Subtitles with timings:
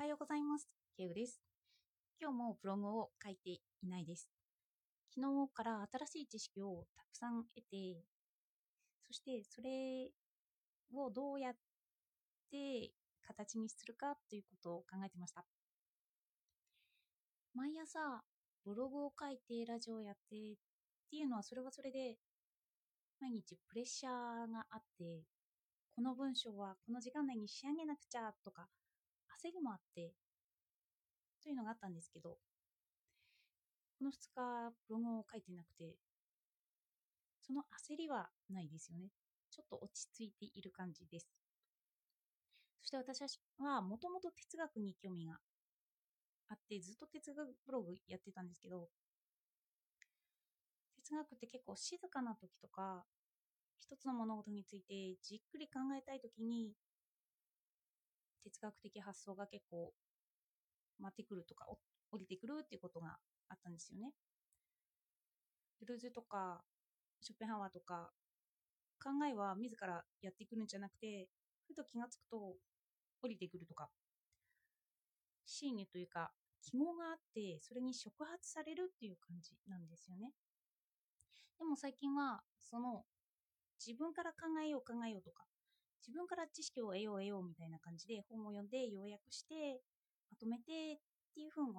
[0.00, 0.66] はようございます。
[0.96, 1.42] ケウです。
[2.18, 4.30] 今日もブログを書いていないです。
[5.14, 8.00] 昨日から新しい知識をたくさん得て、
[9.06, 10.08] そしてそれ
[10.96, 11.52] をどうやっ
[12.50, 12.92] て
[13.26, 15.44] 形にするかということを考えてました。
[17.54, 18.22] 毎朝
[18.64, 20.56] ブログを書いてラジオをやってっ
[21.10, 22.16] ていうのはそれはそれで
[23.20, 24.12] 毎日プレッシャー
[24.50, 25.24] があって
[25.94, 28.66] この文章はこの時間内に仕上げなくちゃとか
[29.42, 30.12] 焦りもあって
[31.42, 32.36] というのがあったんですけど
[33.98, 35.96] この2日ブログを書いてなくて
[37.40, 39.08] その焦りはないですよね。
[39.50, 41.26] ちょっと落ち着いている感じです。
[42.80, 43.20] そして私
[43.58, 45.34] はもともと哲学に興味が
[46.48, 48.88] あってずっと哲学ブログやってたんですけど
[50.96, 53.04] 哲学って結構静かな時とか
[53.80, 56.72] 一つの物事についてじっくり考えたい時に
[58.44, 59.92] 哲学的発想が結構
[60.98, 61.66] 待ってくるとか
[62.10, 63.16] 降りてくるっていうことが
[63.48, 64.12] あったんですよね。
[65.86, 66.62] ルーズとか
[67.20, 68.10] ショッペンハワーとか
[69.02, 71.28] 考えは自らやってくるんじゃなくて
[71.66, 72.36] ふと気がつくと
[73.22, 73.88] 降りてくるとか
[75.46, 76.30] 真意というか
[76.62, 80.32] 記号があってそれに触発されるっていう感じなんですよね。
[81.58, 83.04] でも最近はその
[83.84, 85.44] 自分から考えよう考えようとか
[86.06, 89.80] 自分から知識を得よう得ようみたいな感じで本を読んで要約して
[90.30, 90.64] まとめてっ
[91.34, 91.74] ていうふうに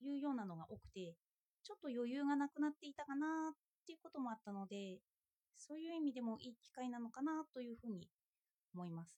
[0.00, 1.16] 言うようなのが多くて
[1.62, 4.98] ちょっと余裕がなくなっていたかなっていうこともあったので
[5.56, 8.08] そういう意味でもいい機会なのかなというふうに
[8.74, 9.16] 思います。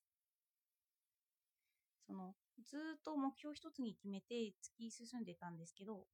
[2.06, 2.34] その
[2.64, 6.06] ずっと目標一つに決めて突き進んでたんですけど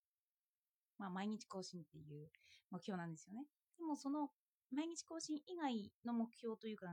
[0.98, 2.30] まあ毎日更新っていう
[2.70, 3.44] 目標なんですよね。
[3.76, 4.30] でもその
[4.70, 6.86] 毎日更新以外の目標というか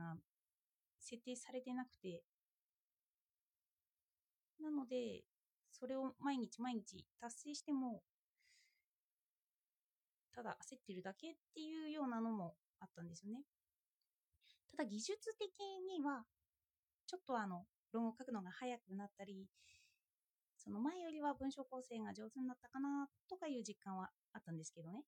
[1.00, 2.22] 設定されてなくて。
[4.60, 5.24] なので
[5.72, 8.02] それを毎日毎日達成しても
[10.34, 13.40] ただ焦ってるだけっていうようなのもあったんですよね。
[14.70, 15.50] ただ技術的
[15.88, 16.24] には
[17.06, 19.48] ちょっとあの論を書くのが早くなったり
[20.56, 25.02] その前よりは文章構成が上手になったかなとかいう実感はあったんですけどね。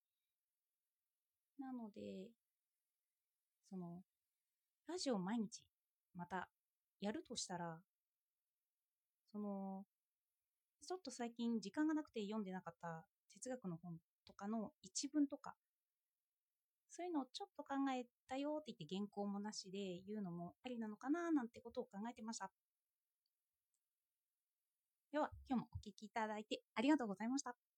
[1.58, 2.30] なので
[3.68, 4.02] その
[4.88, 5.62] ラジオ毎日
[6.14, 6.48] また
[7.00, 7.78] やるとしたら
[9.30, 9.84] その
[10.86, 13.94] ちょっと最近時間がなくて読んでなかった哲学の本
[14.26, 15.54] とかの一文とか
[16.90, 22.50] そういうのをちょっと考えたよって言って原稿もなしで言うのもありなのかななんてことを考えてました。
[25.10, 27.71] では今日もお聴きいただいてありがとうございました。